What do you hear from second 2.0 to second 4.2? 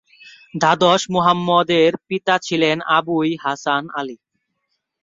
পিতা ছিলেন আবু-ই-হাসান আলী।